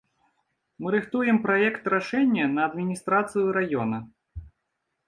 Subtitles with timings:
[0.81, 3.97] Мы рыхтуем праект-рашэнне на адміністрацыю раёна.